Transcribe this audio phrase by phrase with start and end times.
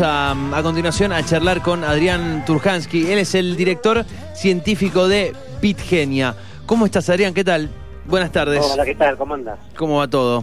[0.00, 3.12] A, a, continuación a charlar con Adrián Turhansky.
[3.12, 5.32] Él es el director científico de
[5.62, 6.34] Bitgenia.
[6.66, 7.32] ¿Cómo estás, Adrián?
[7.32, 7.70] ¿Qué tal?
[8.04, 8.60] Buenas tardes.
[8.60, 9.16] Hola, ¿qué tal?
[9.16, 9.56] ¿Cómo andas?
[9.76, 10.42] ¿Cómo va todo?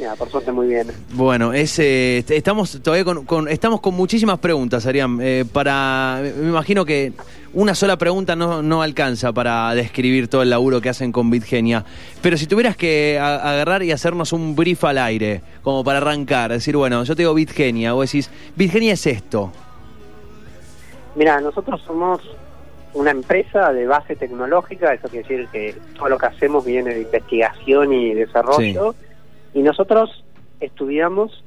[0.00, 0.86] Ya, por suerte muy bien.
[1.12, 5.18] Bueno, es, eh, estamos todavía con, con, estamos con muchísimas preguntas, Adrián.
[5.20, 7.12] Eh, para, me imagino que
[7.52, 11.84] una sola pregunta no, no alcanza para describir todo el laburo que hacen con Bitgenia.
[12.22, 16.50] Pero si tuvieras que a, agarrar y hacernos un brief al aire, como para arrancar,
[16.50, 19.52] decir, bueno, yo te digo Bitgenia, vos decís, Bitgenia es esto.
[21.14, 22.22] Mira, nosotros somos
[22.94, 27.02] una empresa de base tecnológica, eso quiere decir que todo lo que hacemos viene de
[27.02, 28.94] investigación y desarrollo.
[28.98, 29.09] Sí.
[29.54, 30.24] Y nosotros
[30.60, 31.44] estudiamos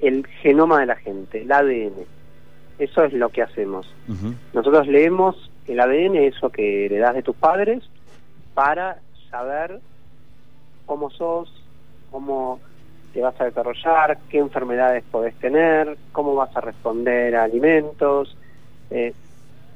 [0.00, 2.04] el genoma de la gente, el ADN.
[2.78, 3.86] Eso es lo que hacemos.
[4.08, 4.34] Uh -huh.
[4.54, 7.82] Nosotros leemos el ADN, eso que heredás de tus padres,
[8.54, 8.98] para
[9.30, 9.80] saber
[10.86, 11.52] cómo sos,
[12.10, 12.60] cómo
[13.12, 18.36] te vas a desarrollar, qué enfermedades podés tener, cómo vas a responder a alimentos,
[18.90, 19.12] eh,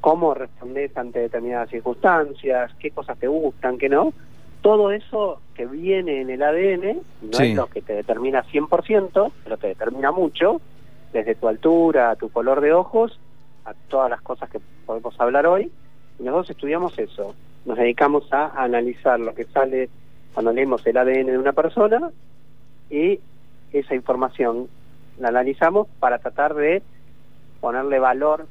[0.01, 4.13] cómo respondés ante determinadas circunstancias, qué cosas te gustan, qué no
[4.65, 7.51] todo eso que viene en el ADN no sí.
[7.51, 10.63] es lo que te determina 100%, pero te determina mucho,
[11.13, 13.21] desde tu altura, a tu color de ojos,
[13.67, 15.71] a todas las cosas que podemos hablar hoy.
[16.19, 17.35] Y nosotros estudiamos eso.
[17.67, 19.91] Nos dedicamos a analizar lo que sale
[20.33, 22.11] cuando leemos el ADN de una persona
[22.89, 23.21] y
[23.71, 24.69] esa información
[25.19, 26.83] la analizamos para tratar de
[27.61, 28.47] ponerle valor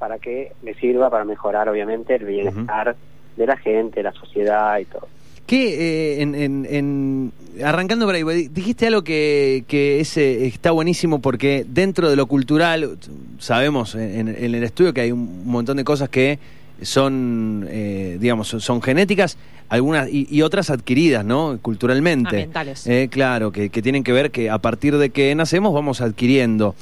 [0.00, 2.88] para que le sirva para mejorar, obviamente, el bienestar.
[2.88, 5.08] Uh -huh de la gente, de la sociedad y todo.
[5.46, 5.74] ¿Qué,
[6.16, 7.32] eh, en, en, en,
[7.62, 12.96] arrancando por ahí, dijiste algo que, que ese está buenísimo porque dentro de lo cultural,
[13.38, 16.38] sabemos en, en, el estudio que hay un montón de cosas que
[16.80, 19.36] son, eh, digamos, son genéticas,
[19.68, 21.58] algunas y, y, otras adquiridas, ¿no?
[21.60, 22.28] Culturalmente.
[22.28, 22.86] Ambientales.
[22.86, 26.74] Eh, claro, que, que, tienen que ver que a partir de que nacemos vamos adquiriendo.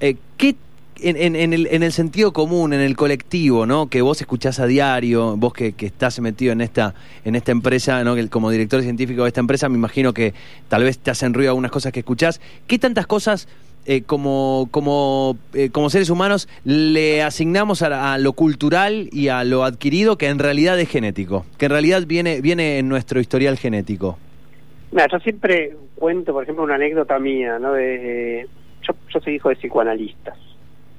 [0.00, 0.56] Eh, ¿Qué
[1.02, 3.88] en, en, en, el, en, el, sentido común, en el colectivo, ¿no?
[3.88, 8.02] Que vos escuchás a diario, vos que, que estás metido en esta, en esta empresa,
[8.04, 8.14] ¿no?
[8.14, 10.34] Que como director científico de esta empresa, me imagino que
[10.68, 12.40] tal vez te hacen ruido algunas cosas que escuchás.
[12.66, 13.48] ¿Qué tantas cosas
[13.86, 19.44] eh, como, como, eh, como seres humanos le asignamos a, a, lo cultural y a
[19.44, 21.46] lo adquirido que en realidad es genético?
[21.58, 24.18] Que en realidad viene, viene en nuestro historial genético.
[24.92, 27.74] Mira, yo siempre cuento, por ejemplo, una anécdota mía, ¿no?
[27.74, 28.46] De,
[28.82, 30.36] yo, yo soy hijo de psicoanalistas.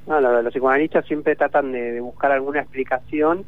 [0.08, 3.46] No, los, los, psicoanalistas siempre tratan de, de buscar alguna explicación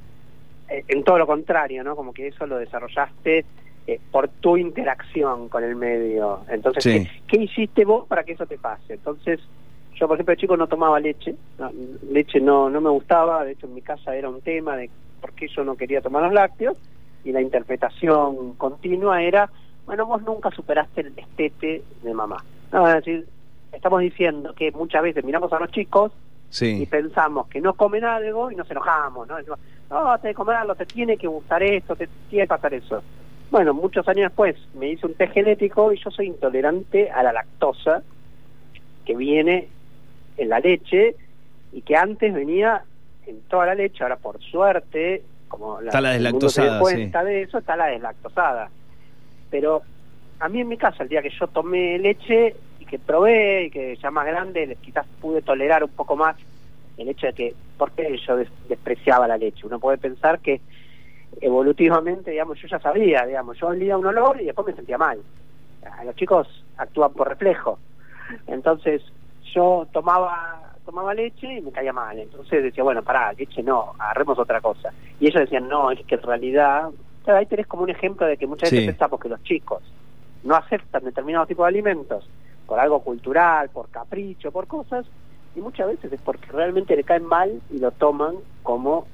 [0.69, 1.95] eh, en todo lo contrario, ¿no?
[1.95, 3.45] Como que eso lo desarrollaste
[3.85, 6.41] eh, por tu interacción con el medio.
[6.49, 7.09] Entonces, sí.
[7.27, 8.93] ¿qué, ¿qué, hiciste vos para que eso te pase?
[8.93, 9.39] Entonces,
[9.95, 11.71] yo, por ejemplo, de chico no tomaba leche, no,
[12.09, 14.89] leche no, no me gustaba, de hecho en mi casa era un tema de
[15.21, 16.77] por qué yo no quería tomar los lácteos,
[17.23, 19.49] y la interpretación continua era,
[19.85, 22.43] bueno, vos nunca superaste el destete de mamá.
[22.71, 23.27] No, es decir,
[23.71, 26.11] estamos diciendo que muchas veces miramos a los chicos
[26.53, 26.83] Sí.
[26.83, 29.37] y pensamos que no comen algo y nos enojamos, ¿no?
[29.37, 29.57] Decimos,
[29.89, 33.01] no, te de comerlo, te tiene que gustar esto, te tiene que pasar eso.
[33.49, 37.33] Bueno, muchos años después me hice un test genético y yo soy intolerante a la
[37.33, 38.03] lactosa
[39.03, 39.67] que viene
[40.37, 41.15] en la leche
[41.71, 42.83] y que antes venía
[43.25, 47.25] en toda la leche, ahora por suerte, como la, está la deslactosada, se cuenta sí.
[47.25, 48.69] de eso, está la deslactosada.
[49.49, 49.81] Pero
[50.39, 52.55] a mí en mi casa, el día que yo tomé leche,
[52.93, 56.35] que probé y que ya más grande quizás pude tolerar un poco más
[56.99, 59.65] el hecho de que, ¿por qué yo des despreciaba la leche?
[59.65, 60.61] Uno puede pensar que
[61.41, 65.17] evolutivamente, digamos, yo ya sabía, digamos, yo olía un olor y después me sentía mal.
[66.05, 67.79] Los chicos actúan por reflejo.
[68.45, 69.01] Entonces,
[69.55, 72.19] yo tomaba tomaba leche y me caía mal.
[72.19, 74.93] Entonces decía, bueno, pará, leche no, agarremos otra cosa.
[75.19, 76.91] Y ellos decían, no, es que en realidad,
[77.23, 78.91] claro, ahí tenés como un ejemplo de que muchas veces sí.
[78.91, 79.81] pensamos que los chicos
[80.43, 82.29] no aceptan determinados tipos de alimentos
[82.68, 85.06] por algo cultural, por capricho, por cosas,
[85.56, 89.06] y muchas veces es porque realmente le caen mal y lo toman como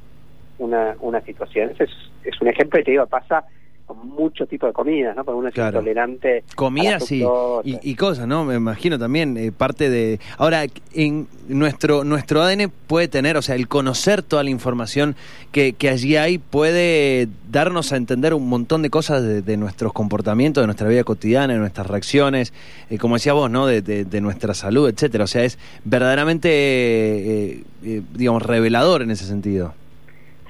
[0.57, 1.71] una, una situación.
[1.71, 1.91] Ese es,
[2.23, 3.45] es un ejemplo y te digo, pasa
[3.89, 5.23] con mucho tipo de comidas, ¿no?
[5.23, 5.79] Porque uno es claro.
[5.79, 6.43] intolerante.
[6.53, 7.23] Comidas y,
[7.63, 8.45] y, y, cosas, ¿no?
[8.45, 10.19] Me imagino también eh, parte de.
[10.37, 15.15] Ahora, en nuestro nuestro ADN puede tener, o sea, el conocer toda la información
[15.51, 19.91] que, que allí hay puede darnos a entender un montón de cosas de, de nuestros
[19.91, 22.53] comportamientos, de nuestra vida cotidiana, de nuestras reacciones,
[22.91, 23.65] eh, como decía vos, ¿no?
[23.65, 25.23] De, de, de, nuestra salud, etcétera.
[25.23, 29.73] O sea, es verdaderamente, eh, eh digamos, revelador en ese sentido.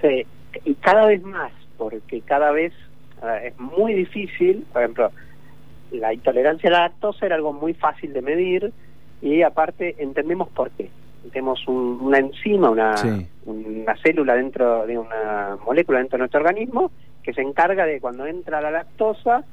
[0.01, 0.25] Sí,
[0.65, 2.73] y cada vez más, porque cada vez
[3.43, 5.11] es muy difícil, por ejemplo,
[5.91, 8.71] la intolerancia a la lactosa era algo muy fácil de medir
[9.21, 10.89] y aparte entendemos por qué.
[11.31, 13.27] Tenemos un, una enzima, una, sí.
[13.45, 16.91] una célula dentro de una molécula dentro de nuestro organismo
[17.23, 19.43] que se encarga de cuando entra la lactosa,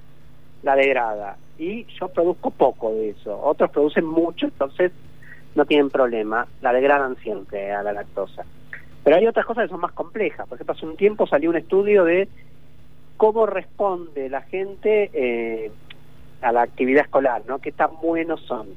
[0.62, 1.36] la degrada.
[1.58, 3.38] Y yo produzco poco de eso.
[3.42, 4.92] Otros producen mucho, entonces
[5.54, 8.44] no tienen problema, la degradan siempre a la lactosa.
[9.02, 10.46] Pero hay otras cosas que son más complejas.
[10.48, 12.28] Por ejemplo, hace un tiempo salió un estudio de
[13.16, 15.70] cómo responde la gente eh,
[16.42, 17.58] a la actividad escolar, ¿no?
[17.58, 18.68] Qué tan buenos son.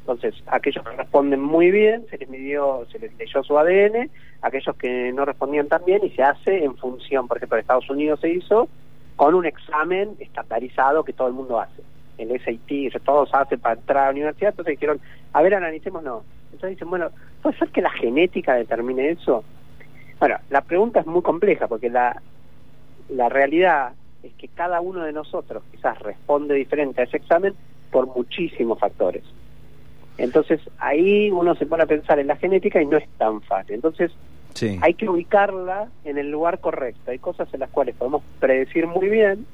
[0.00, 4.10] Entonces, aquellos que responden muy bien, se les midió, se les leyó su ADN,
[4.42, 7.88] aquellos que no respondían tan bien y se hace en función, por ejemplo, en Estados
[7.88, 8.68] Unidos se hizo
[9.16, 11.82] con un examen estandarizado que todo el mundo hace.
[12.18, 15.00] El SAT, todos hacen para entrar a la universidad, entonces dijeron,
[15.32, 16.22] a ver, analicemos, no.
[16.52, 17.08] Entonces dicen, bueno,
[17.42, 19.42] ¿puede ser que la genética determine eso?
[20.20, 22.20] Bueno, la pregunta es muy compleja porque la,
[23.08, 23.92] la realidad
[24.22, 27.54] es que cada uno de nosotros quizás responde diferente a ese examen
[27.90, 29.22] por muchísimos factores.
[30.16, 33.74] Entonces ahí uno se pone a pensar en la genética y no es tan fácil.
[33.74, 34.12] Entonces
[34.80, 37.10] hay que ubicarla en el lugar correcto.
[37.10, 39.46] Hay cosas en las cuales podemos predecir muy bien,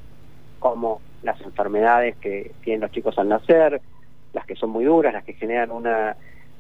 [0.58, 3.80] como las enfermedades que tienen los chicos al nacer,
[4.32, 6.16] las que son muy duras, las que generan una,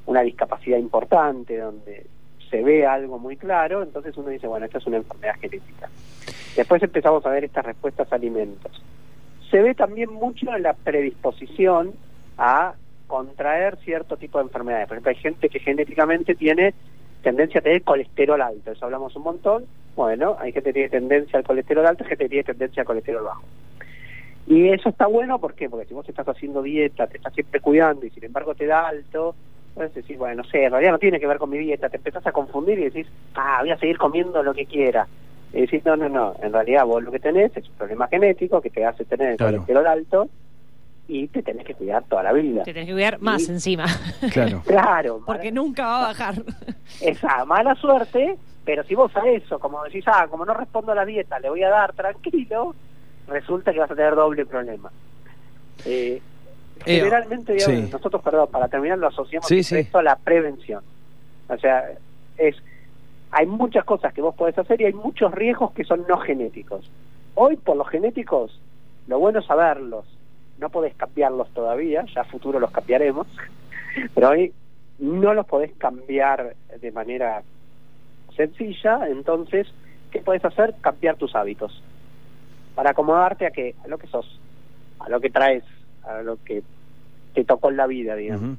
[0.06, 2.06] una discapacidad importante, donde
[2.50, 5.88] se ve algo muy claro, entonces uno dice, bueno, esta es una enfermedad genética.
[6.56, 8.82] Después empezamos a ver estas respuestas a alimentos.
[9.50, 11.92] Se ve también mucho en la predisposición
[12.38, 12.74] a
[13.06, 14.86] contraer cierto tipo de enfermedades.
[14.86, 16.74] Por ejemplo, hay gente que genéticamente tiene
[17.22, 19.64] tendencia a tener colesterol alto, eso hablamos un montón.
[19.96, 22.86] Bueno, hay gente que tiene tendencia al colesterol alto, hay gente que tiene tendencia al
[22.86, 23.42] colesterol bajo.
[24.46, 25.68] Y eso está bueno, ¿por qué?
[25.68, 28.88] Porque si vos estás haciendo dieta, te estás siempre cuidando y sin embargo te da
[28.88, 29.34] alto,
[29.74, 31.98] puedes decir, bueno, no sé, en realidad no tiene que ver con mi dieta, te
[31.98, 35.06] empezás a confundir y decís, ah, voy a seguir comiendo lo que quiera.
[35.52, 38.60] Y decís, no, no, no, en realidad vos lo que tenés es un problema genético
[38.60, 40.28] que te hace tener el colesterol alto
[41.08, 42.62] y te tenés que cuidar toda la vida.
[42.62, 43.86] Te tenés que cuidar más encima.
[44.32, 44.62] Claro.
[44.66, 45.22] claro.
[45.26, 46.34] Porque nunca va a bajar.
[47.00, 50.94] Esa mala suerte, pero si vos a eso, como decís, ah, como no respondo a
[50.94, 52.76] la dieta, le voy a dar tranquilo,
[53.26, 54.90] resulta que vas a tener doble problema.
[55.84, 56.22] Eh,
[56.86, 57.56] eh generalmente,
[57.90, 60.84] nosotros, perdón, para terminar lo asociamos esto a la prevención.
[61.48, 61.90] O sea,
[62.38, 62.56] es
[63.32, 66.90] hay muchas cosas que vos podés hacer y hay muchos riesgos que son no genéticos.
[67.34, 68.60] Hoy, por los genéticos,
[69.06, 70.04] lo bueno es saberlos,
[70.58, 73.26] no podés cambiarlos todavía, ya a futuro los cambiaremos,
[74.14, 74.52] pero hoy
[74.98, 77.42] no los podés cambiar de manera
[78.36, 79.68] sencilla, entonces,
[80.10, 80.74] ¿qué podés hacer?
[80.80, 81.82] Cambiar tus hábitos
[82.74, 84.40] para acomodarte a que a lo que sos,
[85.00, 85.64] a lo que traes,
[86.02, 86.62] a lo que
[87.34, 88.58] te tocó en la vida, digamos.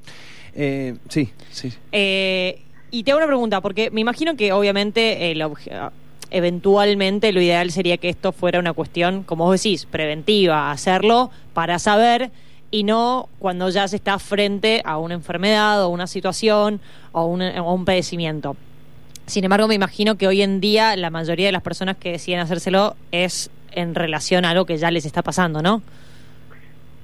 [0.54, 1.74] eh, sí, sí.
[1.92, 5.44] Eh, y te hago una pregunta, porque me imagino que obviamente el
[6.30, 11.80] eventualmente lo ideal sería que esto fuera una cuestión, como vos decís, preventiva, hacerlo para
[11.80, 12.32] saber
[12.70, 16.80] y no cuando ya se está frente a una enfermedad o una situación
[17.12, 18.56] o un, un padecimiento.
[19.26, 22.40] Sin embargo, me imagino que hoy en día la mayoría de las personas que deciden
[22.40, 25.82] hacérselo es en relación a algo que ya les está pasando, ¿no?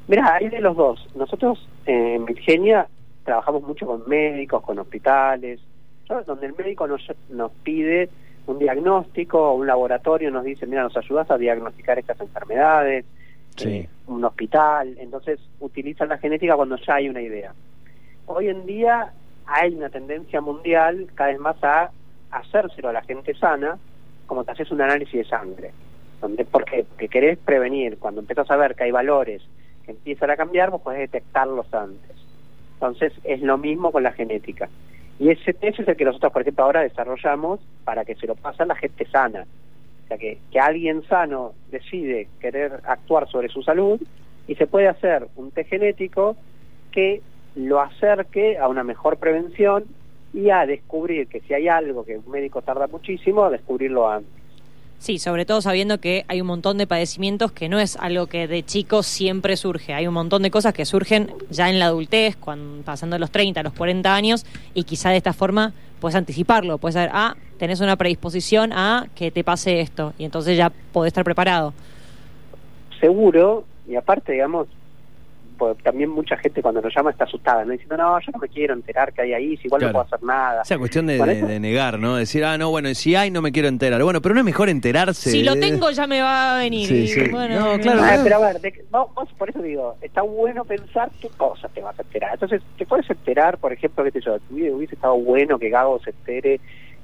[0.07, 1.05] Mira, hay de los dos.
[1.15, 2.87] Nosotros en Virginia
[3.23, 5.59] trabajamos mucho con médicos, con hospitales,
[6.07, 8.09] donde el médico nos, nos pide
[8.47, 13.05] un diagnóstico o un laboratorio nos dice, mira, nos ayudas a diagnosticar estas enfermedades,
[13.59, 17.53] eh, un hospital, entonces utilizan la genética cuando ya hay una idea.
[18.25, 19.11] Hoy en día
[19.45, 21.91] hay una tendencia mundial cada vez más a
[22.31, 23.77] hacérselo a la gente sana,
[24.27, 25.71] como te haces un análisis de sangre,
[26.21, 29.41] donde porque que querés prevenir, cuando empiezas a ver que hay valores
[29.85, 32.15] que empiezan a cambiar, vos podés detectarlos antes.
[32.73, 34.69] Entonces es lo mismo con la genética.
[35.19, 38.35] Y ese test es el que nosotros, por ejemplo, ahora desarrollamos para que se lo
[38.35, 39.45] pase a la gente sana.
[40.03, 43.99] O sea, que, que alguien sano decide querer actuar sobre su salud
[44.47, 46.35] y se puede hacer un test genético
[46.91, 47.21] que
[47.55, 49.85] lo acerque a una mejor prevención
[50.33, 54.46] y a descubrir que si hay algo que un médico tarda muchísimo, a descubrirlo antes.
[54.99, 58.47] Sí, sobre todo sabiendo que hay un montón de padecimientos que no es algo que
[58.47, 59.93] de chicos siempre surge.
[59.93, 63.61] Hay un montón de cosas que surgen ya en la adultez, cuando, pasando los 30,
[63.61, 66.79] los 40 años, y quizá de esta forma puedes anticiparlo.
[66.79, 71.11] Puedes saber, ah, tenés una predisposición a que te pase esto, y entonces ya podés
[71.11, 71.73] estar preparado.
[72.99, 74.67] Seguro, y aparte, digamos,
[75.83, 77.71] también mucha gente cuando nos llama está asustada, ¿no?
[77.71, 80.23] Diciendo, no, yo no me quiero enterar que hay ahí, si igual no puedo hacer
[80.23, 80.61] nada.
[80.61, 82.15] O sea, cuestión de, negar, ¿no?
[82.15, 84.01] Decir, ah, no, bueno, si hay, no me quiero enterar.
[84.03, 85.31] Bueno, pero no es mejor enterarse.
[85.31, 86.87] Si lo tengo, ya me va a venir.
[86.87, 88.01] Sí, Bueno, claro.
[88.03, 91.97] Ah, pero a ver, vos, por eso digo, está bueno pensar qué cosas te vas
[91.99, 92.33] a enterar.
[92.33, 96.11] Entonces, te puedes enterar, por ejemplo, que te yo, hubiese estado bueno que Gago se
[96.11, 96.59] entere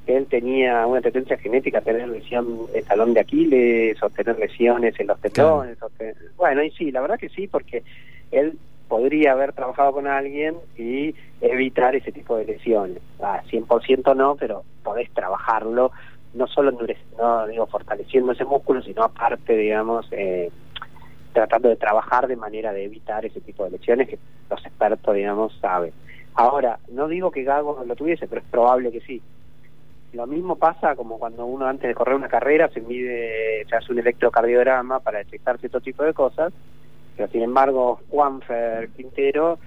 [0.05, 4.38] que él tenía una tendencia genética a tener lesión de talón de Aquiles o tener
[4.38, 5.77] lesiones en los tendones.
[6.36, 7.83] Bueno, y sí, la verdad que sí, porque
[8.34, 13.00] él podría haber trabajado con alguien y evitar ese tipo de lesiones.
[13.22, 15.92] Ah, 100% no, pero podés trabajarlo,
[16.34, 20.52] no solo no digo fortaleciendo ese músculo, sino aparte, digamos, eh,
[21.34, 25.58] tratando de trabajar de manera de evitar ese tipo de lesiones que los expertos, digamos,
[25.60, 25.94] saben.
[26.36, 29.22] Ahora, no digo que Gago lo tuviese, pero es probable que sí.
[30.13, 33.92] Lo mismo pasa como cuando uno antes de correr una carrera se mide, se hace
[33.92, 36.54] un electrocardiograma para detectar cierto tipo de cosas,
[37.15, 39.60] pero sin embargo Juanfer Quintero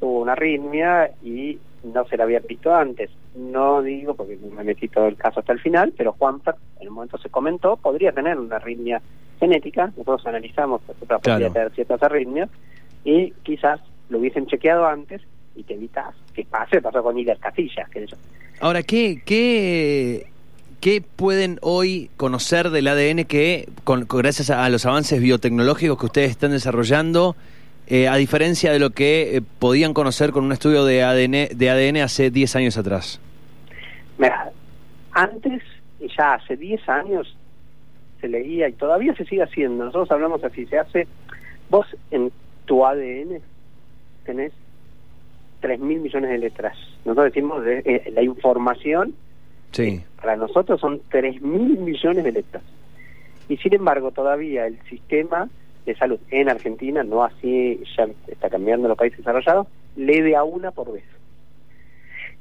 [0.00, 3.10] tuvo una arritmia y no se la había visto antes.
[3.34, 6.94] No digo porque me metí todo el caso hasta el final, pero Juanfer en un
[6.94, 9.00] momento se comentó, podría tener una arritmia
[9.40, 12.48] genética, nosotros analizamos, nosotros podría tener ciertas arritmias,
[13.04, 15.20] y quizás lo hubiesen chequeado antes
[15.56, 18.16] y te evitas que pase, pasó con Iker Casillas, que eso.
[18.60, 20.26] Ahora, ¿qué, qué,
[20.82, 26.30] qué pueden hoy conocer del ADN que, con, gracias a, los avances biotecnológicos que ustedes
[26.32, 27.36] están desarrollando,
[27.86, 31.70] eh, a diferencia de lo que eh, podían conocer con un estudio de ADN, de
[31.70, 33.20] ADN hace 10 años atrás?
[34.18, 34.50] Mira,
[35.12, 35.62] antes,
[36.18, 37.36] ya hace 10 años,
[38.20, 39.84] se leía y todavía se sigue haciendo.
[39.84, 41.06] Nosotros hablamos así, se hace,
[41.70, 42.32] vos en
[42.64, 43.40] tu ADN
[44.26, 44.52] tenés
[45.60, 46.76] 3 mil millones de letras.
[47.04, 49.14] Nosotros decimos de, eh, la información,
[49.72, 50.02] sí.
[50.20, 52.62] para nosotros son 3 mil millones de letras.
[53.48, 55.48] Y sin embargo, todavía el sistema
[55.84, 60.44] de salud en Argentina, no así ya está cambiando los países desarrollados, lee de a
[60.44, 61.04] una por vez.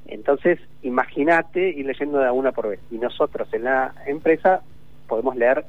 [0.07, 2.79] Entonces, imagínate ir leyendo de a una por vez.
[2.91, 4.61] Y nosotros en la empresa
[5.07, 5.65] podemos leer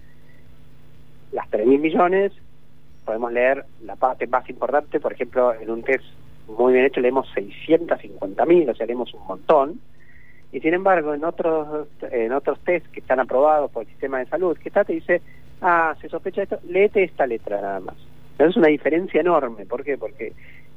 [1.33, 2.33] las 3 mil millones,
[3.05, 6.05] podemos leer la parte más importante, por ejemplo, en un test
[6.49, 9.81] muy bien hecho leemos 650 mil, o sea, leemos un montón.
[10.53, 14.27] Y sin embargo, en otros en otros test que están aprobados por el sistema de
[14.27, 15.23] salud, que está, te dice,
[15.63, 17.97] ah, se sospecha esto, léete esta letra nada más.
[18.37, 19.65] Pero es una diferencia enorme.
[19.65, 19.97] ¿Por qué?
[19.97, 20.33] Porque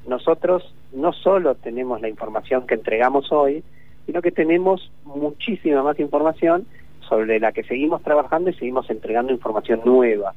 [0.08, 3.64] nosotros no solo tenemos la información que entregamos hoy,
[4.06, 6.66] sino que tenemos muchísima más información
[7.02, 10.34] sobre la que seguimos trabajando y seguimos entregando información nueva.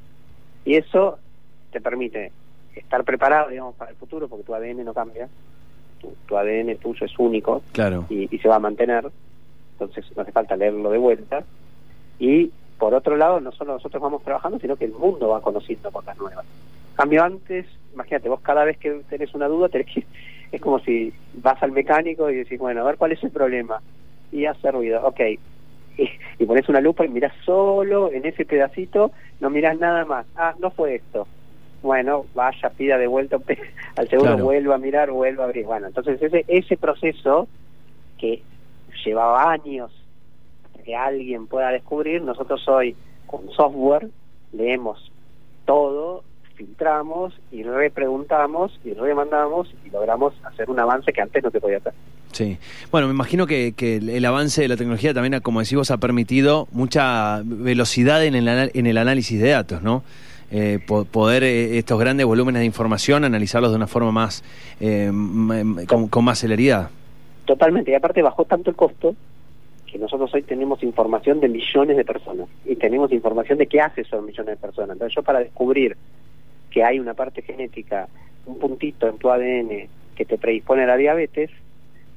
[0.64, 1.18] Y eso
[1.70, 2.32] te permite
[2.74, 5.28] estar preparado, digamos, para el futuro, porque tu ADN no cambia,
[6.00, 8.06] tu, ADN tuyo es único claro.
[8.08, 9.08] y, se va a mantener,
[9.72, 11.44] entonces no hace falta leerlo de vuelta.
[12.18, 15.90] Y por otro lado, no solo nosotros vamos trabajando, sino que el mundo va conociendo
[15.90, 16.44] cosas nuevas.
[16.94, 20.04] Cambio antes, imagínate, vos cada vez que tenés una duda, tenés que,
[20.52, 23.80] es como si vas al mecánico y decís, bueno, a ver cuál es el problema.
[24.30, 25.20] Y hace ruido, ok.
[25.98, 30.26] Y, y pones una lupa y mirás solo en ese pedacito, no mirás nada más.
[30.36, 31.26] Ah, no fue esto
[31.82, 33.38] bueno, vaya, pida de vuelta
[33.96, 35.66] al seguro, vuelva a mirar, vuelva a abrir.
[35.66, 37.48] Bueno, entonces ese, ese proceso
[38.18, 38.42] que
[39.04, 39.92] llevaba años
[40.84, 44.08] que alguien pueda descubrir, nosotros hoy con software
[44.52, 45.12] leemos
[45.66, 51.60] todo, filtramos y repreguntamos y remandamos y logramos hacer un avance que antes no se
[51.60, 51.92] podía hacer.
[52.32, 52.58] Sí,
[52.90, 56.68] bueno, me imagino que, que el avance de la tecnología también, como decimos, ha permitido
[56.72, 60.02] mucha velocidad en el, en el análisis de datos, ¿no?
[60.50, 64.42] Eh, poder eh, estos grandes volúmenes de información analizarlos de una forma más
[64.80, 65.10] eh,
[65.86, 66.90] con, más celeridad.
[67.44, 69.14] Totalmente, y aparte bajó tanto el costo
[69.90, 74.02] que nosotros hoy tenemos información de millones de personas y tenemos información de qué hace
[74.02, 74.90] esos millones de personas.
[74.94, 75.96] Entonces yo para descubrir
[76.70, 78.08] que hay una parte genética,
[78.46, 81.50] un puntito en tu ADN que te predispone a la diabetes,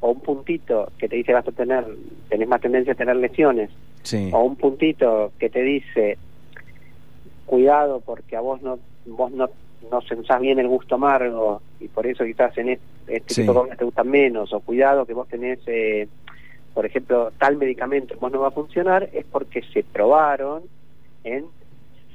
[0.02, 1.86] o un puntito que te dice vas a tener,
[2.28, 3.70] tenés más tendencia a tener lesiones,
[4.32, 6.18] o un puntito que te dice
[7.52, 9.50] cuidado porque a vos no vos no
[9.92, 13.60] no sensás bien el gusto amargo y por eso quizás en este, este tipo de
[13.60, 16.08] comidas te gustan menos o cuidado que vos tenés eh,
[16.74, 20.64] por ejemplo tal medicamento vos no va a funcionar es porque se probaron
[21.26, 21.44] en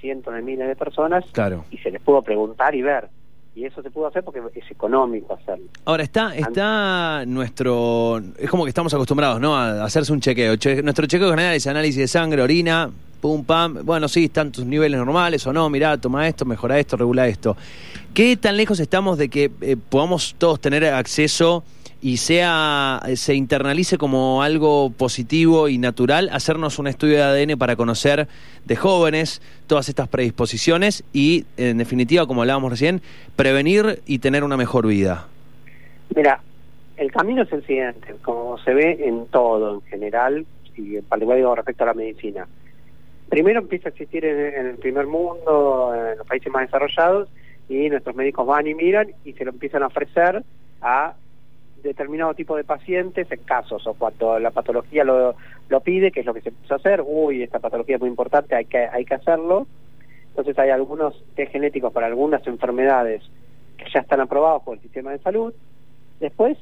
[0.00, 1.23] cientos de miles de personas
[1.71, 3.11] y se les pudo preguntar y ver
[3.55, 5.64] y eso se pudo hacer porque es económico hacerlo.
[5.87, 9.57] Ahora está está nuestro es como que estamos acostumbrados, ¿no?
[9.57, 10.57] A hacerse un chequeo.
[10.83, 14.99] nuestro chequeo general es análisis de sangre, orina, pum, pam, bueno, sí, están tus niveles
[14.99, 17.56] normales o no, mirá, toma esto, mejora esto, regula esto.
[18.14, 21.64] ¿Qué tan lejos estamos de que eh, podamos todos tener acceso
[22.00, 27.75] y sea se internalice como algo positivo y natural hacernos un estudio de ADN para
[27.75, 28.28] conocer
[28.64, 33.00] de jóvenes todas estas predisposiciones y, en definitiva, como hablábamos recién,
[33.35, 35.26] prevenir y tener una mejor vida?
[36.14, 36.40] Mira,
[36.96, 40.46] el camino es el siguiente, como se ve en todo en general,
[40.76, 42.46] y en particular respecto a la medicina
[43.28, 47.28] primero empieza a existir en, el primer mundo, en los países más desarrollados,
[47.68, 50.45] y nuestros médicos van y miran y se lo empiezan a ofrecer
[50.80, 51.14] a
[51.83, 55.35] determinado tipo de pacientes en casos o cuando la patología lo,
[55.85, 58.54] pide, que es lo que se empieza a hacer, uy, esta patología es muy importante,
[58.54, 59.66] hay que, hay que hacerlo.
[60.28, 63.23] Entonces hay algunos test genéticos para algunas enfermedades
[63.78, 65.54] que ya están aprobados por el sistema de salud.
[66.21, 66.59] Después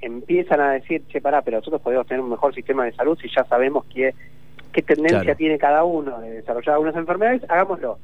[0.00, 3.28] empiezan a decir, che, pará, pero nosotros podemos tener un mejor sistema de salud si
[3.34, 4.14] ya sabemos que
[4.72, 7.98] qué tendencia tiene cada uno de desarrollar algunas enfermedades, hagámoslo.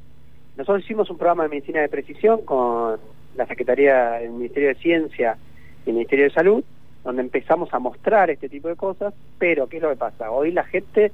[0.57, 2.97] Nosotros hicimos un programa de medicina de precisión con
[3.35, 5.37] la Secretaría del Ministerio de Ciencia
[5.85, 6.63] y el Ministerio de Salud
[7.05, 10.31] donde empezamos a mostrar este tipo de cosas, pero ¿qué es lo que pasa?
[10.31, 11.11] Hoy la gente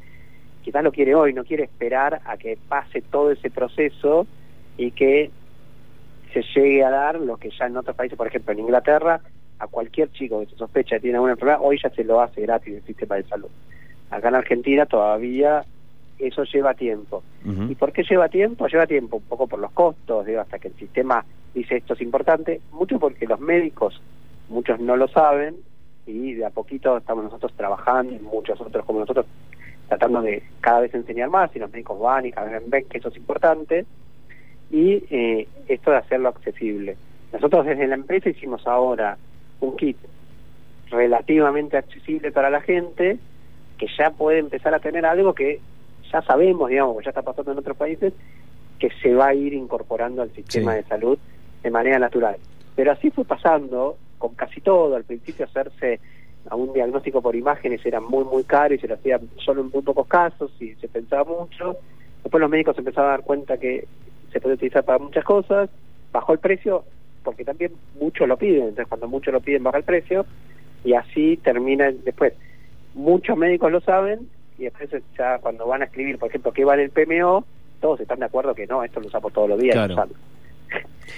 [0.64, 4.26] quizás lo quiere hoy, no quiere esperar a que pase todo ese proceso
[4.78, 5.32] y que
[6.34, 9.20] se llegue a dar lo que ya en otros países, por ejemplo en Inglaterra,
[9.60, 12.42] a cualquier chico que se sospecha que tiene alguna enfermedad, hoy ya se lo hace
[12.42, 13.50] gratis el sistema de salud.
[14.12, 15.64] Acá en Argentina todavía
[16.20, 17.24] eso lleva tiempo.
[17.44, 18.68] ¿Y por qué lleva tiempo?
[18.68, 22.02] Lleva tiempo un poco por los costos, digo, hasta que el sistema dice esto es
[22.02, 24.02] importante, mucho porque los médicos,
[24.50, 25.56] muchos no lo saben,
[26.06, 29.26] y de a poquito estamos nosotros trabajando, y muchos otros como nosotros,
[29.88, 33.00] tratando de cada vez enseñar más, y los médicos van y cada vez ven que
[33.00, 33.86] eso es importante,
[34.70, 36.96] y eh, esto de hacerlo accesible.
[37.34, 39.18] Nosotros desde la empresa hicimos ahora
[39.60, 39.98] un kit
[40.90, 43.18] relativamente accesible para la gente,
[43.82, 45.60] que ya puede empezar a tener algo que
[46.14, 48.14] ya sabemos, digamos, ya está pasando en otros países,
[48.78, 51.18] que se va a ir incorporando al sistema de salud
[51.64, 52.38] de manera natural.
[52.76, 54.96] Pero así fue pasando con casi todo.
[54.96, 56.00] Al principio hacerse
[56.48, 59.72] a un diagnóstico por imágenes era muy, muy caro y se lo hacía solo en
[59.72, 61.78] muy pocos casos y se pensaba mucho.
[62.22, 63.88] Después los médicos empezaron a dar cuenta que
[64.32, 65.72] se puede utilizar para muchas cosas,
[66.12, 66.84] bajó el precio
[67.24, 70.24] porque también muchos lo piden, entonces cuando muchos lo piden baja el precio
[70.84, 72.34] y así termina después.
[72.94, 76.84] Muchos médicos lo saben y después ya cuando van a escribir, por ejemplo, qué vale
[76.84, 77.46] el PMO,
[77.80, 79.76] todos están de acuerdo que no, esto lo usamos todos los días.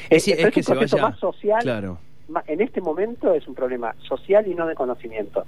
[0.10, 1.62] Es, es, que un proceso más social.
[1.62, 2.00] Claro.
[2.48, 5.46] En este momento es un problema social y no de conocimiento.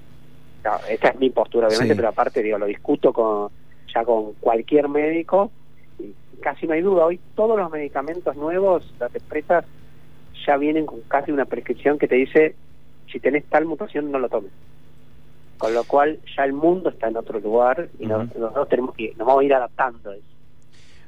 [0.88, 3.50] esta es mi postura, obviamente, pero aparte digo, lo discuto con
[3.92, 5.50] ya con cualquier médico
[5.98, 7.06] y casi no hay duda.
[7.06, 9.64] Hoy todos los medicamentos nuevos, las empresas
[10.46, 12.54] ya vienen con casi una prescripción que te dice
[13.10, 14.52] si tenés tal mutación no lo tomes.
[15.58, 19.26] Con lo cual ya el mundo está en otro lugar y nosotros tenemos que nos
[19.26, 20.35] vamos a ir adaptando a eso.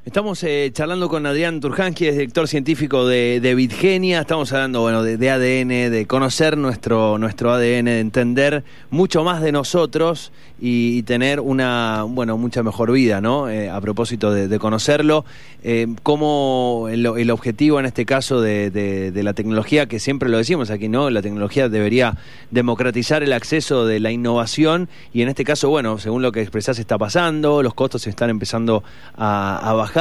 [0.09, 4.23] Estamos eh, charlando con Adrián Turjansky, es director científico de, de Bitgenia.
[4.23, 9.53] Estamos hablando bueno, de, ADN, de conocer nuestro, nuestro ADN, de entender mucho más de
[9.53, 13.51] nosotros y, tener una bueno mucha mejor vida, ¿no?
[13.51, 15.27] Eh, a propósito de, conocerlo,
[15.63, 20.89] eh, como el, objetivo en este caso de, la tecnología, que siempre lo decimos aquí,
[20.89, 21.11] ¿no?
[21.11, 22.17] La tecnología debería
[22.51, 26.79] democratizar el acceso de la innovación y en este caso, bueno, según lo que expresás
[26.79, 28.83] está pasando, los costos están empezando
[29.17, 29.98] a bajar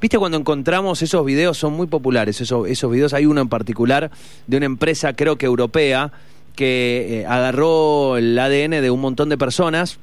[0.00, 4.10] Viste cuando encontramos esos videos, son muy populares, esos, esos videos, hay uno en particular
[4.46, 6.12] de una empresa creo que europea
[6.54, 9.98] que eh, agarró el ADN de un montón de personas.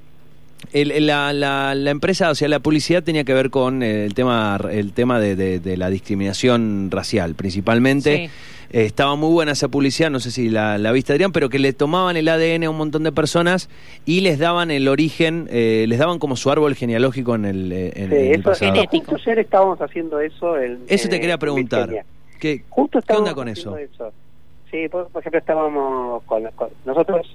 [0.72, 5.20] La, la, empresa, o sea, la publicidad tenía que ver con el tema, el tema
[5.20, 8.30] de, la discriminación racial, principalmente.
[8.74, 11.60] Eh, estaba muy buena esa publicidad, no sé si la, la, viste Adrián, pero que
[11.60, 13.70] le tomaban el ADN a un montón de personas
[14.04, 17.92] y les daban el origen, eh, les daban como su árbol genealógico en el, eh,
[17.96, 18.50] en, sí, eso,
[19.06, 20.58] Justo ayer estábamos haciendo eso.
[20.58, 22.04] eso te quería preguntar.
[22.40, 23.78] ¿Qué, justo ¿qué onda con eso?
[24.72, 26.50] Sí, por, ejemplo, estábamos con,
[26.84, 27.28] nosotros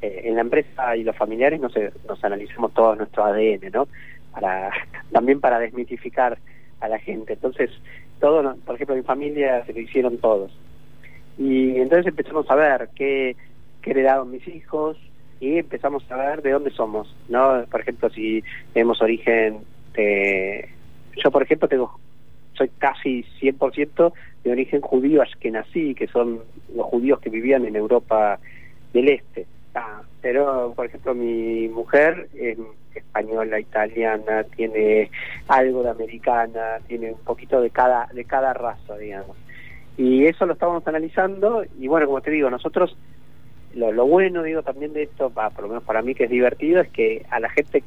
[0.00, 1.74] en la empresa y los familiares nos,
[2.06, 3.88] nos analizamos todo nuestro ADN, ¿no?
[4.32, 4.70] Para,
[5.12, 6.38] también para desmitificar
[6.80, 7.34] a la gente.
[7.34, 7.70] Entonces,
[8.20, 10.56] todo, por ejemplo, mi familia se lo hicieron todos.
[11.38, 13.36] Y entonces empezamos a ver qué,
[13.82, 14.96] qué heredaron mis hijos
[15.40, 17.64] y empezamos a ver de dónde somos, ¿no?
[17.70, 19.58] Por ejemplo, si tenemos origen.
[21.22, 21.98] Yo, por ejemplo, tengo
[22.56, 24.12] soy casi 100%
[24.44, 26.40] de origen judío nací que son
[26.74, 28.38] los judíos que vivían en Europa
[28.92, 29.46] del Este.
[29.78, 32.58] Ah, pero, por ejemplo, mi mujer es
[32.94, 35.10] española, italiana, tiene
[35.48, 39.36] algo de americana, tiene un poquito de cada, de cada raza, digamos.
[39.98, 42.96] Y eso lo estábamos analizando y bueno, como te digo, nosotros
[43.74, 46.88] lo, bueno, digo, también de esto, por lo menos para mí que es divertido, es
[46.88, 47.82] que a la gente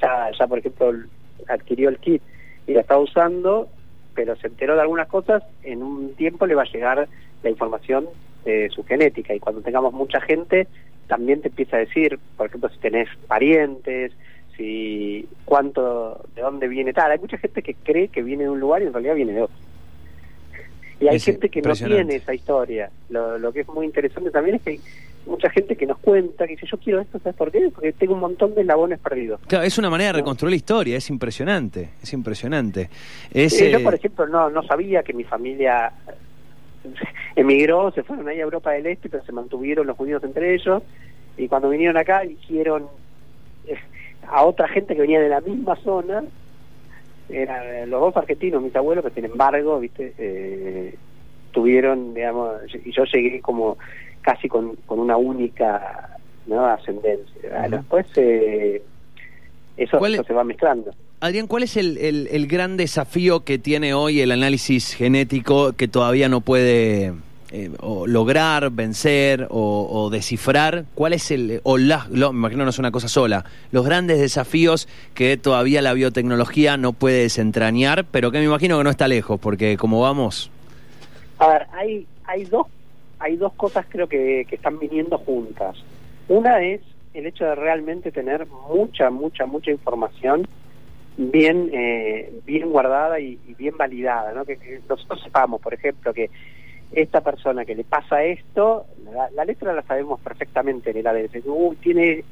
[0.00, 0.92] ya, ya por ejemplo,
[1.48, 2.22] adquirió el kit
[2.68, 3.68] y la está usando,
[4.14, 7.08] pero se enteró de algunas cosas, en un tiempo le va a llegar
[7.42, 8.06] la información
[8.46, 10.66] de su genética y cuando tengamos mucha gente
[11.06, 14.12] también te empieza a decir, por ejemplo, si tenés parientes,
[14.56, 17.10] si cuánto, de dónde viene tal.
[17.10, 19.42] Hay mucha gente que cree que viene de un lugar y en realidad viene de
[19.42, 19.56] otro.
[20.98, 22.90] Y hay gente que no tiene esa historia.
[23.10, 24.80] Lo, lo que es muy interesante también es que hay
[25.26, 27.68] mucha gente que nos cuenta, que dice, yo quiero esto, ¿sabes por qué?
[27.74, 29.40] Porque tengo un montón de eslabones perdidos.
[29.46, 32.88] Claro, es una manera de reconstruir la historia, es impresionante, es impresionante.
[33.32, 35.92] Es, Yo, por ejemplo, no, no sabía que mi familia
[37.36, 40.82] emigró, se fueron ahí a Europa del Este, pero se mantuvieron los judíos entre ellos,
[41.36, 42.86] y cuando vinieron acá hicieron
[43.66, 43.76] eh,
[44.26, 46.24] a otra gente que venía de la misma zona,
[47.28, 50.94] eran los dos argentinos, mis abuelos, que sin embargo, viste, eh,
[51.52, 52.52] tuvieron, digamos,
[52.84, 53.78] y yo llegué como
[54.20, 56.10] casi con, con una única
[56.46, 56.66] ¿no?
[56.66, 57.68] ascendencia.
[57.68, 58.82] Después eh,
[59.76, 60.92] eso, se va mezclando.
[61.18, 66.28] Adrián, ¿cuál es el, el, gran desafío que tiene hoy el análisis genético que todavía
[66.28, 67.14] no puede
[67.52, 67.70] eh,
[68.06, 73.08] lograr vencer o, descifrar cuál es el, o la, me imagino no es una cosa
[73.08, 78.76] sola, los grandes desafíos que todavía la biotecnología no puede desentrañar, pero que me imagino
[78.76, 80.50] que no está lejos, porque como vamos...
[81.38, 82.66] A ver, hay, hay, dos,
[83.20, 85.76] hay dos cosas creo que, que están viniendo juntas.
[86.28, 86.82] Una es
[87.14, 90.46] el hecho de realmente tener mucha, mucha, mucha información
[91.16, 94.44] bien eh, bien guardada y, bien validada, ¿no?
[94.44, 96.30] Que, que, nosotros sepamos, por ejemplo, que
[96.92, 98.86] esta persona que le pasa esto,
[99.34, 101.42] la, letra la sabemos perfectamente en el ADN.
[101.80, 102.24] tiene,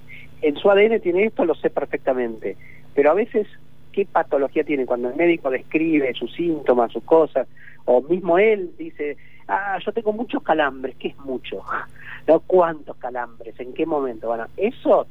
[0.42, 2.56] en su ADN tiene esto, lo sé perfectamente.
[2.94, 3.46] Pero a veces,
[3.92, 4.86] ¿qué patología tiene?
[4.86, 7.48] Cuando el médico describe sus síntomas, sus cosas,
[7.86, 9.16] o mismo él dice,
[9.48, 11.62] ah, yo tengo muchos calambres, ¿qué es mucho?
[12.28, 12.40] ¿No?
[12.40, 13.58] ¿Cuántos calambres?
[13.58, 14.28] ¿En qué momento?
[14.28, 15.06] Bueno, eso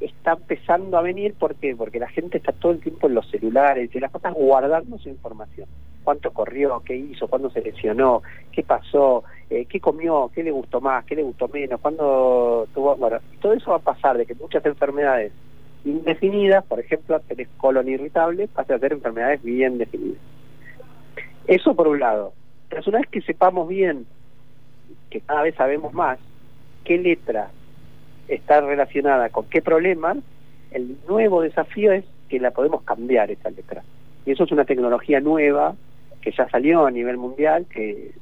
[0.00, 3.94] está empezando a venir porque porque la gente está todo el tiempo en los celulares
[3.94, 5.68] y las cosas guardando su información.
[6.02, 10.80] Cuánto corrió qué hizo cuándo se lesionó qué pasó eh, qué comió qué le gustó
[10.80, 14.34] más qué le gustó menos cuándo tuvo bueno todo eso va a pasar de que
[14.34, 15.32] muchas enfermedades
[15.84, 20.20] indefinidas por ejemplo tenés colon irritable pasen a ser enfermedades bien definidas.
[21.46, 22.32] Eso por un lado.
[22.68, 24.06] Pero una vez que sepamos bien
[25.10, 26.18] que cada vez sabemos más
[26.84, 27.50] qué letra
[28.34, 30.16] está relacionada con qué problema,
[30.70, 33.82] el nuevo desafío es que la podemos cambiar esa letra.
[34.24, 35.74] Y eso es una tecnología nueva
[36.20, 38.12] que ya salió a nivel mundial, que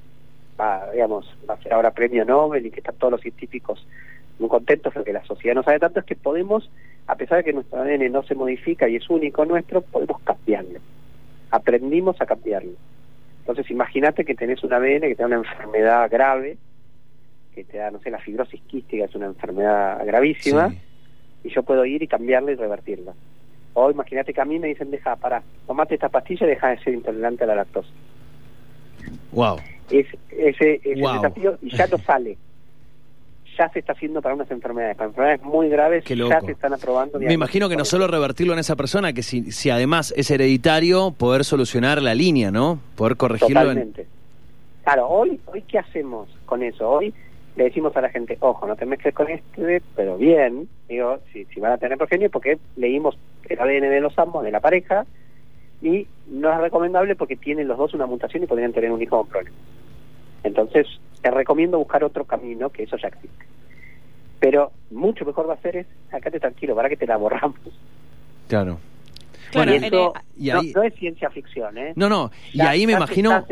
[0.59, 3.87] va, digamos, va a ser ahora premio Nobel y que están todos los científicos
[4.39, 6.71] muy contentos porque la sociedad no sabe tanto, es que podemos,
[7.07, 10.79] a pesar de que nuestro ADN no se modifica y es único nuestro, podemos cambiarlo.
[11.51, 12.73] Aprendimos a cambiarlo.
[13.41, 16.57] Entonces imagínate que tenés un ADN que da una enfermedad grave,
[17.59, 20.73] que te da, no sé, la fibrosis quística es una enfermedad gravísima,
[21.43, 23.13] y yo puedo ir y cambiarla y revertirla.
[23.75, 26.79] O imagínate que a mí me dicen, deja, para, tomate esta pastilla y deja de
[26.79, 27.89] ser intolerante a la lactosa.
[29.33, 29.57] Wow.
[29.91, 32.37] Es, ese, desafío y ya no sale.
[33.59, 37.19] Ya se está haciendo para unas enfermedades, para enfermedades muy graves, ya se están aprobando.
[37.19, 41.11] Me imagino que no solo revertirlo en esa persona, que si, si además es hereditario,
[41.11, 42.79] poder solucionar la línea, ¿no?
[42.95, 43.61] Poder corregirlo.
[43.61, 44.07] Totalmente.
[44.85, 46.89] Claro, hoy, hoy ¿qué hacemos con eso?
[46.89, 47.13] Hoy
[47.59, 51.45] le decimos a la gente, ojo, no te mezcles con este, pero bien, digo, si,
[51.47, 53.19] si van a tener progenie, porque leímos
[53.49, 55.05] el ADN de los ambos, de la pareja,
[55.83, 59.19] y no es recomendable porque tienen los dos una mutación y podrían tener un hijo
[59.19, 59.59] con problemas.
[60.45, 60.87] Entonces,
[61.21, 63.45] te recomiendo buscar otro camino, que eso ya existe.
[64.39, 67.59] Pero mucho mejor va a ser es, acá te tranquilo, para que te la borramos.
[68.47, 68.79] Claro.
[69.51, 71.93] Claro, y no, es ciencia ficción, ¿eh?
[71.97, 73.45] No, no, y ahí me imagino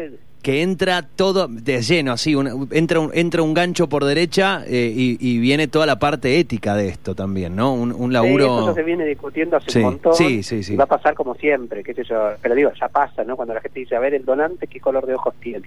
[0.46, 2.36] que entra todo de lleno, así,
[2.70, 6.86] entra, un, entra un gancho por derecha eh, y, viene toda la parte ética de
[6.86, 7.74] esto también, ¿no?
[7.74, 8.60] Un, un laburo...
[8.60, 10.14] eso se viene discutiendo hace un montón.
[10.14, 10.76] Sí, sí, sí.
[10.76, 12.16] va a pasar como siempre, qué sé yo.
[12.40, 13.34] Pero digo, ya pasa, ¿no?
[13.34, 15.66] Cuando la gente dice, a ver, el donante, ¿qué color de ojos tiene?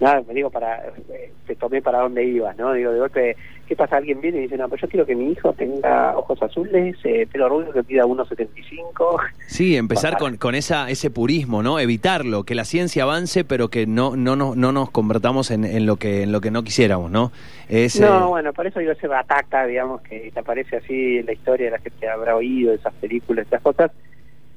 [0.00, 2.72] Nada, me digo, para, eh, te tomé para dónde ibas, ¿no?
[2.72, 3.96] Digo, de golpe, ¿qué pasa?
[3.96, 7.26] Alguien viene y dice, no, pues yo quiero que mi hijo tenga ojos azules, eh,
[7.30, 9.20] pelo rubio que pida 1,75.
[9.48, 11.80] Sí, empezar con, con esa, ese purismo, ¿no?
[11.80, 15.84] Evitarlo, que la ciencia avance, pero que no, no, no, no nos convertamos en, en,
[15.84, 17.32] lo que, en lo que no quisiéramos, ¿no?
[17.68, 21.26] Es, no, eh, bueno, por eso digo, ese ataca, digamos, que te aparece así en
[21.26, 23.90] la historia, la gente habrá oído esas películas, esas cosas.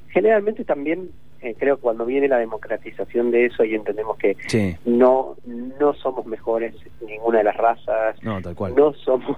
[0.09, 1.09] Generalmente también
[1.41, 4.37] eh, creo que cuando viene la democratización de eso y entendemos que
[4.85, 6.75] no no somos mejores
[7.05, 8.75] ninguna de las razas, no, tal cual.
[8.75, 9.37] no somos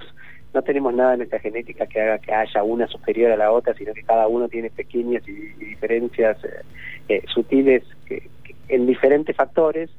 [0.54, 3.74] no tenemos nada en nuestra genética que haga que haya una superior a la otra,
[3.74, 5.32] sino que cada uno tiene pequeñas y,
[5.66, 6.62] diferencias eh,
[7.10, 8.30] eh, sutiles que,
[8.68, 9.89] en diferentes factores,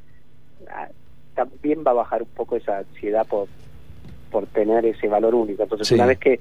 [0.70, 0.88] ah,
[1.34, 3.48] también va a bajar un poco esa ansiedad por,
[4.30, 5.64] por tener ese valor único.
[5.64, 6.40] Entonces, una vez que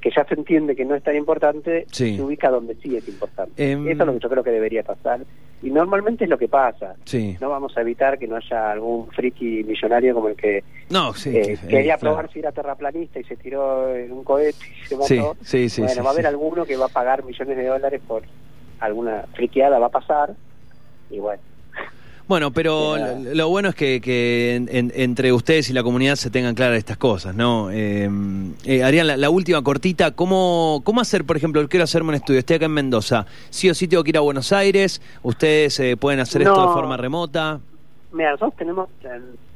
[0.00, 3.72] que ya se entiende que no es tan importante, se ubica donde sí es importante.
[3.72, 5.20] Em, Eso es lo que yo creo que debería pasar.
[5.60, 6.94] Y normalmente es lo que pasa.
[7.40, 11.58] No vamos a evitar que no haya algún friki millonario como el que no, eh,
[11.68, 15.36] quería probar si era terraplanista y se tiró en un cohete y se mató.
[15.84, 18.22] bueno, va a haber alguno que va a pagar millones de dólares por
[18.78, 20.34] alguna friqueada, va a pasar.
[21.10, 21.42] Y bueno,
[22.28, 22.96] bueno, pero
[23.34, 24.62] lo bueno es que,
[24.94, 27.70] entre ustedes y la comunidad se tengan claras estas cosas, ¿no?
[27.70, 28.10] Eh,
[28.64, 32.56] eh Arián, la, última cortita, ¿cómo, ¿cómo hacer, por ejemplo, quiero hacerme un estudio, estoy
[32.56, 36.20] acá en Mendoza, sí o sí tengo que ir a Buenos Aires, ustedes eh, pueden
[36.20, 37.60] hacer esto de forma remota?
[38.12, 38.90] Mira, nosotros tenemos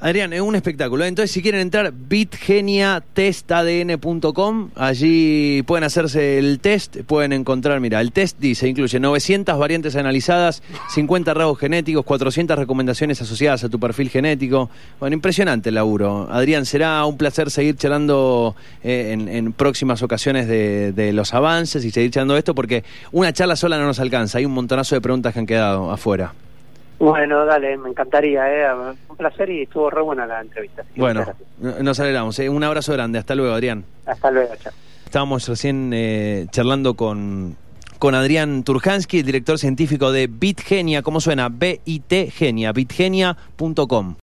[0.00, 1.04] Adrián, es un espectáculo.
[1.04, 8.38] Entonces, si quieren entrar, bitgeniatestadn.com, allí pueden hacerse el test, pueden encontrar, mira, el test
[8.38, 14.70] dice, incluye 900 variantes analizadas, 50 rasgos genéticos, 400 recomendaciones asociadas a tu perfil genético.
[15.00, 16.28] Bueno, impresionante el laburo.
[16.30, 21.90] Adrián, será un placer seguir charlando eh, en, próximas ocasiones de, de, los avances y
[21.90, 24.38] seguir charlando esto, porque una charla sola no nos alcanza.
[24.38, 26.34] Hay un montonazo de preguntas que han quedado afuera.
[26.98, 28.66] Bueno, dale, me encantaría, ¿eh?
[29.08, 30.84] un placer y estuvo re buena la entrevista.
[30.96, 31.24] bueno,
[31.80, 32.38] nos alegramos.
[32.40, 32.48] ¿eh?
[32.48, 33.84] Un abrazo grande, hasta luego, Adrián.
[34.04, 34.72] Hasta luego, chao.
[35.04, 37.56] Estábamos recién eh, charlando con,
[37.98, 41.48] con Adrián Turhansky, el director científico de Bitgenia, ¿cómo suena?
[41.48, 44.16] B-I-T Genia, bitgenia.com.